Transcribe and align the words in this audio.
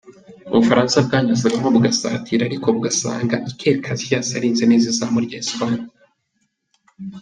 Ubufaransa 0.51 0.97
bwanyuzagamo 1.05 1.67
bugasatira 1.75 2.43
ariko 2.45 2.67
bugasanga 2.75 3.35
Iker 3.49 3.75
Casillas 3.85 4.29
arinze 4.37 4.63
neza 4.71 4.85
izamu 4.93 5.17
rya 5.25 5.37
Espagne. 5.43 5.85